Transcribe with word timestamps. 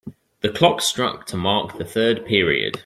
The 0.39 0.49
clock 0.49 0.81
struck 0.81 1.27
to 1.27 1.37
mark 1.37 1.77
the 1.77 1.85
third 1.85 2.25
period. 2.25 2.79